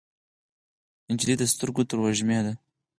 [1.13, 2.53] نجلۍ د سترګو تروږمۍ ده.